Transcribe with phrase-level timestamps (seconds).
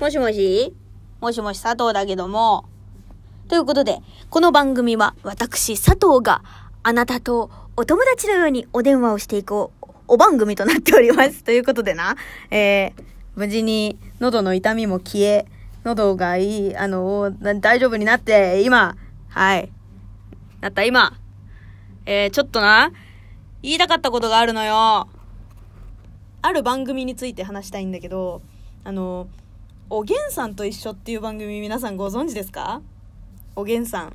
[0.00, 0.72] もしもし？
[1.20, 2.66] もしもし佐藤だけども。
[3.48, 3.98] ということで、
[4.30, 6.44] この番組は私佐藤が
[6.84, 11.42] あなたとお友達のようにお電話をしていこうお番組となっております。
[11.42, 12.14] ということでな、
[12.52, 13.02] えー、
[13.34, 15.46] 無事に喉の痛みも消え、
[15.82, 18.96] 喉がいい、あの、大丈夫になって、今、
[19.30, 19.72] はい、
[20.60, 21.18] なった今、
[22.06, 22.92] えー、ちょっとな、
[23.62, 25.08] 言いたかったことがあるのよ。
[26.42, 28.42] ある番組について話したいんだけど、
[28.84, 29.26] あの、
[29.90, 32.82] おげんさんと一緒っていう番組皆さんご存知ですか？
[33.56, 34.12] おげんさん。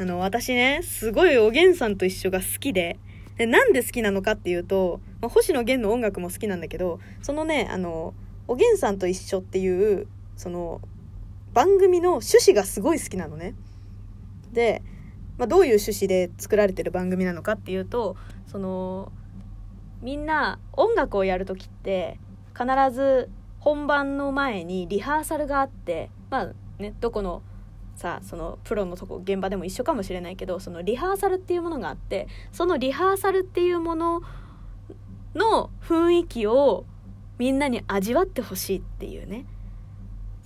[0.00, 2.98] あの、私ね、すごいおげんさんと一緒が好きで、
[3.36, 8.14] で、なんで好きなのかっていうと、まあ、星野源の音楽も好きなんだけど、そのね、あの、
[8.46, 10.06] おげんさんと一緒っていう、
[10.38, 10.80] その、
[11.52, 13.54] 番組の趣旨がすごい好きなのね。
[14.52, 14.82] で、
[15.36, 19.12] まあ、どういう趣旨で作られてる番組なのかっていうと、その、
[20.00, 22.18] みんな音楽をやる時って
[22.58, 23.28] 必ず
[23.68, 27.42] 本番の前にリハーサルがあってまあねどこの
[27.96, 34.22] さそのプロのとこ現場でも一緒かもしれないけどそのリハーサルっていうものがあってそのリハーサルっていうもの
[35.34, 36.86] の雰囲気を
[37.36, 39.44] みんなに味わってほしいっていうね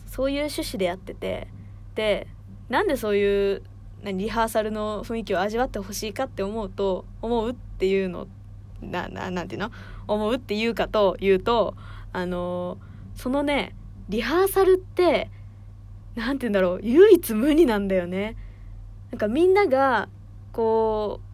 [0.06, 1.46] そういう趣旨でやってて
[1.94, 2.26] で
[2.68, 3.62] なんでそういう
[4.02, 8.26] リハーサルの雰囲気を味わってほしいかって思うと思うっていうの
[8.80, 9.70] なななんていうの？
[10.08, 11.76] 思うっていうかというと
[12.12, 12.78] あの
[13.14, 13.74] そのね
[14.08, 15.30] リハーサルって
[16.14, 18.36] 何て言うんだろう唯一無二なんだよね。
[19.10, 20.08] なんかみんなが
[20.52, 21.26] こう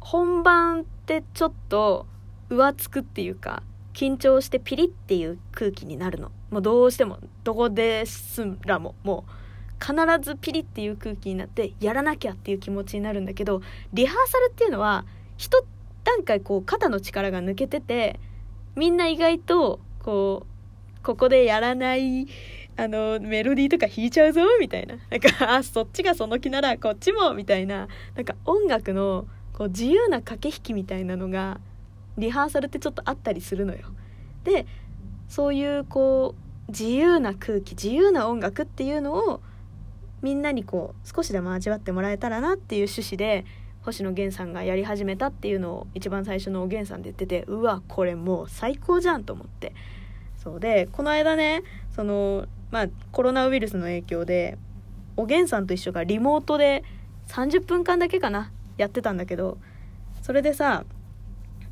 [0.00, 2.06] 本番ってちょっと
[2.50, 3.62] 浮つくっていうか
[3.92, 6.30] 緊張してピリっていう空気になるの。
[6.50, 13.62] もうどうしてもどこですらももう必ずピリっていう空気になってやらなきゃっていう気持ちになるんだけど
[13.92, 15.04] リハーサルっていうのは
[15.36, 15.64] 一
[16.04, 18.20] 段階こう肩の力が抜けてて
[18.74, 20.55] みんな意外とこう
[21.06, 22.26] ここでやらない
[22.76, 24.96] あのメロディーとか弾いちゃうぞみたいな。
[25.08, 27.86] なんか あそっちがその気ならこっちもみたいな。
[28.16, 31.60] なんか音楽のこう自由な駆け引きみたいなのが
[32.18, 33.82] リハーサルってちょっとあったりするのよ。
[34.42, 34.66] で
[35.28, 36.34] そういうこ
[36.68, 39.40] う自由な空気自由な音楽っていうのを
[40.22, 43.44] みんなにこう少しでも味わってもらえたらなっていう趣旨で
[43.82, 49.72] 星野源さんがやり始めたっていうのを一番最初のおげんさんで言っててうわこれもう最高じゃんと思って。
[50.46, 51.64] そうでこの間ね
[51.96, 54.58] そのまあコロナウイルスの影響で
[55.16, 56.84] おげんさんと一緒がリモートで
[57.26, 59.58] 30分間だけかなやってたんだけど
[60.22, 60.84] それでさ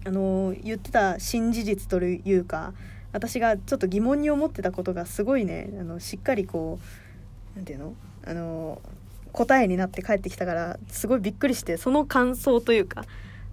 [0.05, 2.75] あの言ってた新事実というか
[3.13, 7.95] 私がちょっと疑問に思ってたことがすごいねあのしっかりこう何て言うの
[8.27, 8.83] あの
[9.31, 13.05] 答えになって帰ってきたからすごいびっくりしてその感想というか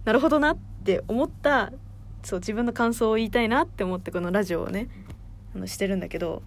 [0.04, 1.70] なるほどなって思った
[2.24, 4.88] そう自分の感想を言いたいなって思ってこのラジオをね。
[5.54, 6.42] あのしてるんだけど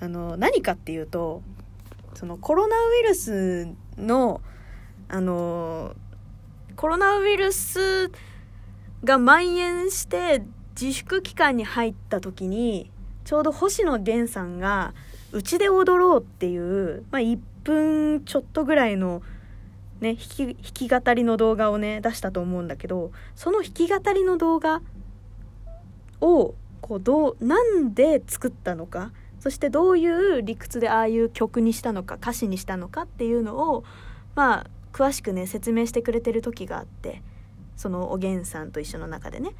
[0.00, 1.42] あの何かっていうと
[2.14, 4.40] そのコロナウイルスの
[5.08, 5.94] あの
[6.76, 8.08] コロナウイルス
[9.04, 10.42] が蔓延して
[10.80, 12.90] 自粛期間に入った時に
[13.24, 14.94] ちょうど星野源さんが
[15.32, 19.22] 「うちで踊ろう」っていう、まあ、一分ちょっとぐらいの
[20.00, 24.80] ね、弾き語りの動画をね出したと思うんだけどその弾き語りの動画
[26.20, 26.54] を
[26.88, 33.84] こうどうなんで作ったのかそしてどういう理屈でああいう曲にしたのか歌詞にしたのかっていうのを
[34.34, 37.22] まあ詳しくね説明してくれてる時があって
[37.76, 39.50] そのおげんさんと一緒の中でね。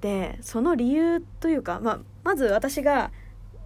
[0.00, 3.12] でその理由というか、まあ、まず私が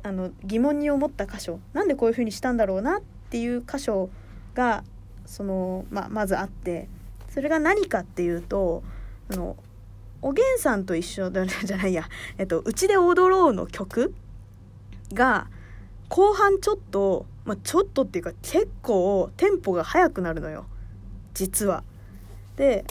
[0.02, 4.10] あの疑問に思った箇所なんでこういう風にしたんだろうなっていう箇所
[4.54, 4.82] が
[5.26, 6.88] その、ままずあって
[7.28, 8.82] それが何かっていうと
[9.32, 9.56] あの
[10.24, 12.08] おげんさんと一緒だ じゃないや
[12.38, 14.14] 「えっと、うちで踊ろう」の曲
[15.12, 15.48] が
[16.08, 20.64] 後半ちょっと、まあ、ちょっとっていうか結構テンポが速くなるのよ。
[21.34, 21.84] 実は。
[22.56, 22.86] で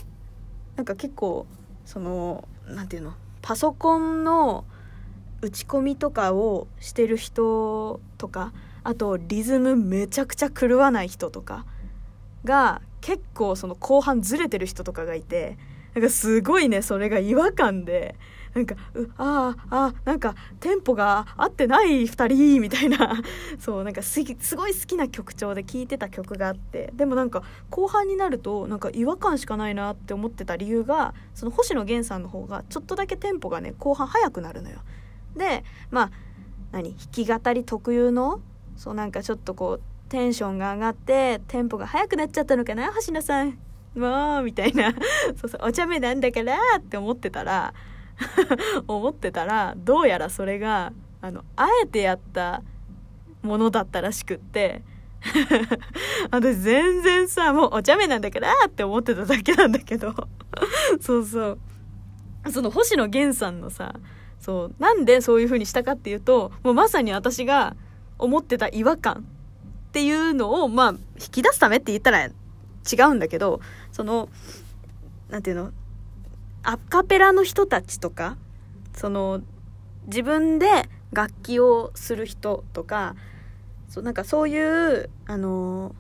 [0.75, 1.47] なんか結構
[1.85, 3.15] その何て言うの？
[3.41, 4.63] パソコンの
[5.41, 8.53] 打ち込みとかをしてる人とか
[8.83, 11.65] あとリズムめちゃくちゃ狂わない人とか
[12.45, 15.57] が結構その後半ずれてる人とかがいて
[15.95, 18.15] なんかすごいねそれが違和感で。
[18.53, 23.19] なんかうあああなんかテンポが合ってない2人みたいな。
[23.57, 24.21] そうなんかす
[24.55, 26.91] ごい好きな曲調で聴いてた曲があって。
[26.93, 27.41] でもなんか
[27.71, 34.79] 後半になるとなんか違和感しかないなって思ってた理由がその星野源さんの方がちょっとだけテンポがね後半速くなるのよ。
[35.35, 36.11] でまあ
[36.71, 38.39] 何弾き語り特有の
[38.75, 43.57] そうなんかちょっとこうテンションが上がってテンポが速くなっちゃったのかな星野さん。
[43.95, 44.93] もうみたいな。
[45.35, 47.73] そうそうお茶目なんだからって思ってたら
[48.87, 52.61] 思ってたらどうやらそれがあのあえてやった
[53.41, 54.81] ものだったらしくって。
[56.31, 60.13] 私全然さもうお茶目なんだからって思ってただけなんだけど。
[60.99, 61.59] そうそう。
[62.51, 63.95] その星野源さんのさ
[64.39, 67.75] そうなんでそういう風にしたかっていうともうまさに私が
[68.19, 69.25] 思ってた違和感
[69.89, 70.97] っていうのをまあ引
[71.31, 72.29] き出すためって言ったら
[72.91, 74.29] 違うんだけどその
[75.29, 75.71] 何て言うの
[76.63, 78.37] アカペラの人たちとか
[78.93, 79.41] その
[80.07, 80.67] 自分で
[81.11, 83.15] 楽器をする人とか
[83.89, 85.95] そうなんかそういうあの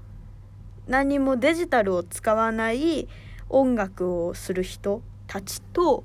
[0.87, 3.07] 何もデジタルを使わない
[3.49, 6.03] 音楽をする人たちと、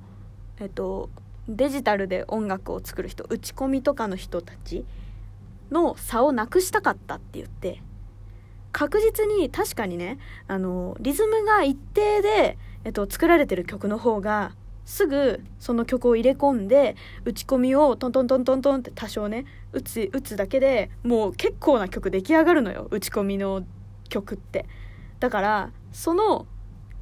[0.61, 1.09] えっと、
[1.49, 4.85] デジタルで音楽を作る人打ち込みとかの人たち
[5.71, 7.83] の差をなくしたかったって言って。
[8.73, 14.55] 確実に確かにねあのリズムが一定で、えっと、作られてる曲の方が
[14.85, 23.65] すぐその曲を入れ込んで打ち込みをトントントントントンって多少ね打つ打つだけでもう結構な曲出来上がるのよ打ち込みの
[24.09, 24.67] 曲って。
[25.21, 26.47] だからその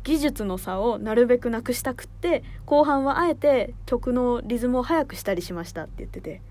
[0.03, 6.43] 技術の差をなるべくなくしたくって後半はあえて曲のリズムを速くしたりしましたって言ってて。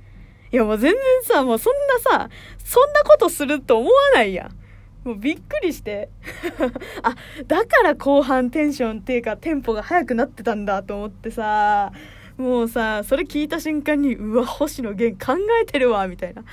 [0.52, 2.30] いやもう全然さもうそんなさ
[2.64, 4.65] そんなことすると思わないやん。
[5.06, 6.10] もうびっくりして。
[7.04, 7.16] あ
[7.48, 11.94] だから後半テンションっていうかテンポが速くなってたんだと思ってさ。
[12.38, 16.44] もうさそれ聞いた瞬間にうわ星野源考えてるわみたいな。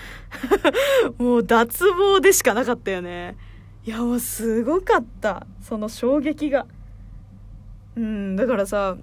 [1.18, 3.36] もう脱帽でしかなかったよね。
[3.84, 5.44] いやもうすごかった。
[5.60, 6.66] その衝撃が。
[7.96, 8.96] うんだからさ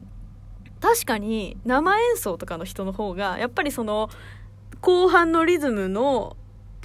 [0.79, 4.09] 確かに生演奏とかの人の方がやっぱりその
[4.79, 6.37] 後半のリズムの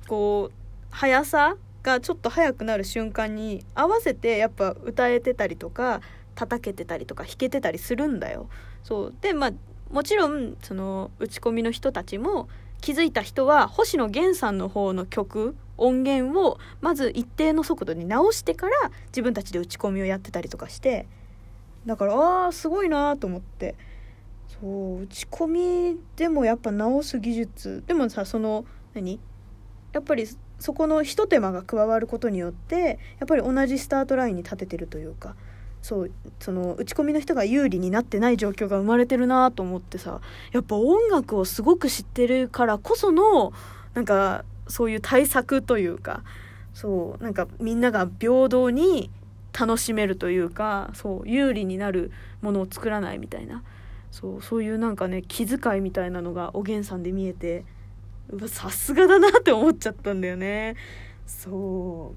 [0.08, 0.54] こう
[0.90, 6.00] 速さがちょっと速くなる瞬間に合わせてやっぱ歌えてたりとか
[6.34, 8.48] 叩けてたりとか弾けてたりするんだよ。
[8.82, 9.14] そう。
[9.20, 9.52] でまあ
[9.92, 12.48] もちろんその打ち込みの人たちも
[12.80, 21.06] 気づいた人は星野源さんの方の曲音源をまず一定の速度に直してから自分たちで打ち込みをやってたりとかして
[21.86, 23.76] だからああすごいなと思って。
[24.60, 25.02] そう。
[25.02, 25.46] 打ち込
[25.92, 27.84] みでもやっぱ直す技術。
[27.86, 28.64] でもさその
[28.94, 29.20] 何？
[29.92, 30.26] やっぱり
[30.58, 35.34] そこのひと手間が加わることによってやっぱり同じスタートラインに立ててるというか
[35.82, 36.10] そう
[36.40, 40.20] その打ち込みの人が有利になってない状況が生まれてるなと思ってさ
[40.52, 43.52] やっぱ音楽をすごく知ってるからこその
[43.92, 46.22] なんかそういう対策というか
[46.72, 49.10] そうなんかみんなが平等に
[49.52, 52.10] 楽しめるというかそう有利になる
[52.40, 53.62] ものを作らないみたいな
[54.10, 57.64] そうそういうなんかね気遣いみたいなのがおげんさんで見えて
[58.48, 60.76] さすがだなって思っちゃったんだよね。
[61.26, 62.14] そ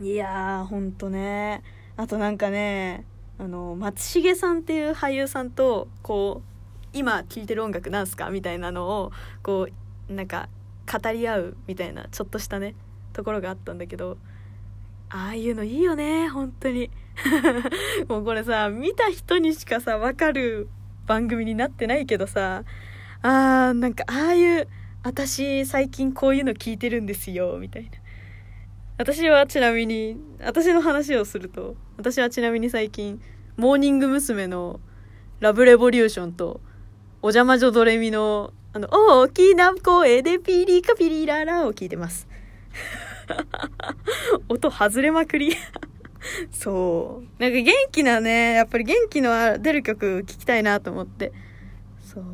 [0.00, 0.04] う。
[0.04, 1.62] いやーほんとね。
[1.96, 3.04] あとなんかね
[3.38, 8.30] あの松重さんっていう俳優さんとこう今聴いてる音楽なんすか？
[8.30, 9.12] みたいなのを
[9.42, 9.68] こ
[10.08, 10.48] うなんか
[10.90, 12.74] 語り合うみたいなちょっとしたね
[13.12, 14.18] ところがあったんだけど
[15.08, 16.90] ああいうのいいよね本当に。
[18.08, 20.68] もうこれさ見た人にしかさ分かる
[21.06, 22.64] 番組になってないけどさ
[23.22, 24.68] あーなんかああいう
[25.04, 27.90] 私最近こういうの聞いてるんですよ、みたいな。
[28.96, 33.20] 私はちなみに、私の話をすると、私はちなみに最近、
[33.58, 34.46] モーニング娘。
[34.46, 34.80] の
[35.40, 36.62] ラブレボリューションと、
[37.20, 42.26] お邪魔女ドレミの、あの、大きな声でピリカピリララを聞いてます。
[44.48, 45.54] 音外れまくり
[46.50, 47.42] そう。
[47.42, 51.32] なんか元気なね、やっぱり元気の出る曲聴きたいなと思って。
[52.00, 52.24] そう。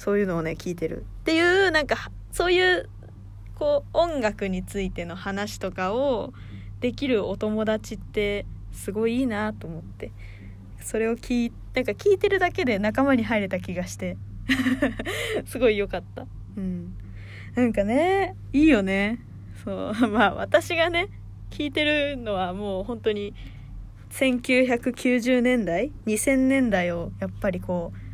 [0.00, 2.88] そういうのをね聞いてるっていうなんかそういう
[3.54, 6.32] こう音楽についての話とかを
[6.80, 10.10] できるお友達ってすごいいいなと思って。
[10.82, 14.16] それを聞いなんか聞いてるだけで仲間に入れた気がして。
[15.44, 16.26] すごい良かった。
[16.56, 16.94] うん。
[17.54, 19.20] なんかねいいよね。
[19.62, 19.94] そう。
[20.08, 21.08] まあ私がね
[21.50, 23.34] 聞いてるのはもう本当に
[24.12, 28.09] 1990年代？2000年代をやっぱりこう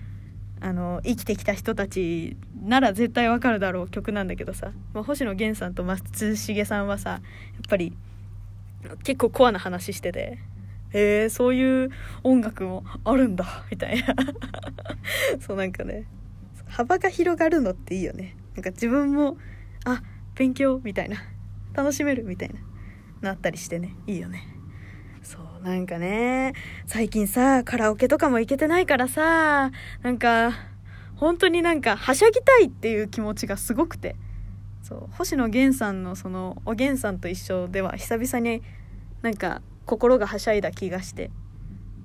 [0.61, 7.21] あの生きてきた人たちなら絶対わかるだろう曲なんだけどさ、まあ、星野源さんと松重さんはさやっ
[7.69, 7.97] ぱり
[9.05, 10.39] 結構コアな話してて。
[10.93, 11.91] へえそういう
[12.23, 14.15] 音楽もあるんだみたいな。
[15.41, 16.05] そうなんかね。
[16.69, 18.37] 幅が広がるのっていいよね。
[18.55, 19.37] なんか自分も
[19.85, 20.03] あ
[20.37, 21.17] 勉強みたいな。
[21.75, 22.61] 楽しめるみたいな。
[23.21, 23.95] なったりしてね。
[24.07, 24.56] いいよね。
[25.67, 26.53] なんかね
[26.87, 30.53] 最近さカラオケとかも行けてないからさなんか
[31.17, 34.15] 本当になんかはしゃぎたいっていう気持ちがすごくて
[34.81, 38.63] そう星野源さんのそのおげんさんと一緒では久々に
[39.23, 41.33] なんか心がはしゃいだ気がして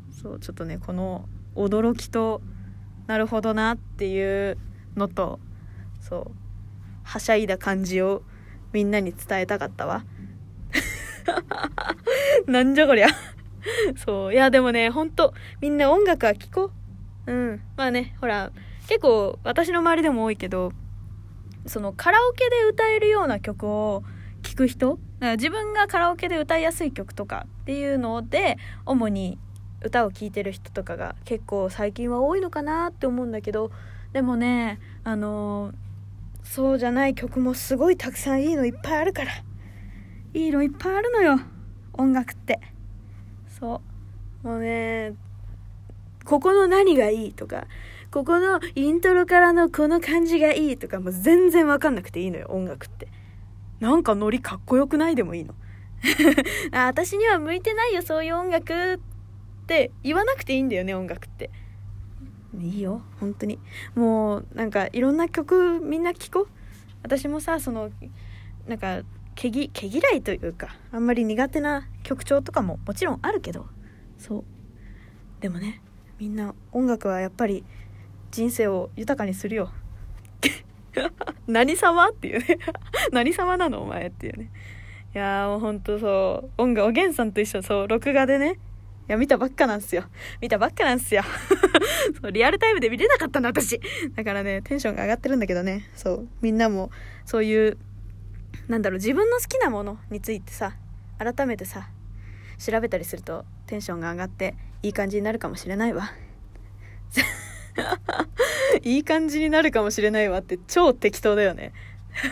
[0.09, 2.41] そうちょっとねこの驚きと
[3.05, 4.57] なるほどなっていう
[4.95, 5.39] のと
[5.99, 6.31] そう
[7.03, 8.23] はしゃいだ感じを
[8.73, 10.03] みんなに伝えたかったわ。
[12.47, 13.07] なんじゃこりゃ。
[13.95, 14.33] そう。
[14.33, 16.71] いや、でもね、ほんと、みんな音楽は聴こ
[17.27, 17.31] う。
[17.31, 17.61] うん。
[17.77, 18.51] まあね、ほら、
[18.87, 20.73] 結構私の周りでも多いけど、
[21.65, 24.03] そのカラオケで歌えるような曲を
[24.41, 29.37] 聴く人だか自分がカラオケで歌いやすい曲とかっていうので、主に
[29.83, 33.71] 歌を聴いてる人とかが結構最近は多いのかなって思うんだけど、
[34.13, 35.75] でもね、あのー、
[36.43, 39.31] そうじゃない曲もすごいたくさんいいのいっぱいあるから。
[40.33, 41.39] いいのいっぱいあるのよ。
[41.93, 42.59] 音楽って。
[43.61, 43.79] そ
[44.43, 44.47] う。
[44.47, 45.13] もうね、
[46.25, 47.67] ここの何がいいとか、
[48.11, 53.07] ここのイントロからのこの感じがいいとか、もう全然わかんなくていいのよ、音楽って。
[53.79, 55.53] なんかノリかっこよくないでもいいの。
[56.73, 58.97] あ、私には向いてないよ、そういう音楽っ
[59.67, 61.51] て言わなくていいんだよね、音楽って。
[62.59, 63.59] いいよ、本当に。
[63.95, 66.47] もう、なんかいろんな曲みんな聴こう。
[67.03, 67.91] 私もさ、その、
[68.67, 69.01] なんか、
[69.35, 73.65] 毛毛嫌いというかあんまり苦手な曲調とかももちろんあるけど
[74.17, 74.43] そう。
[75.39, 75.81] でもね
[76.19, 77.63] みんな音楽はやっぱり
[78.29, 79.71] 人生を豊かにするよ。
[81.47, 82.59] 何様っていうね。
[83.11, 84.51] 何様なのお前っていうね。
[85.13, 86.61] いやもうほんとそう。
[86.61, 88.59] 音楽おげんさんと一緒そう録画でね
[89.09, 90.03] いや見たばっかなんすよ。
[90.41, 91.23] 見たばっかなんすよ。
[92.21, 93.81] そうリアルタイムで見れなかったの私。
[94.15, 95.89] だからねテンションが上がってるんだけどね。
[95.95, 96.27] そう。
[96.41, 96.91] みんなも
[97.25, 97.77] そういう
[98.71, 100.75] なんだろう自分の好きなものについてさ
[101.19, 101.89] 改めてさ
[102.57, 106.13] 調べたりするとテンションが上がっていい感じになるかもしれないわ。
[108.81, 111.73] いい感じになるかもしれないわって超適当だよね。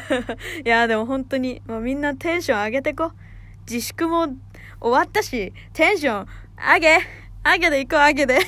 [0.66, 3.12] いやでも本当にもうみんなテンション上げてこ
[3.70, 4.30] 自粛も
[4.80, 6.28] 終わったしテンション
[6.58, 7.00] 上げ
[7.44, 8.40] 上げで行こう上げで。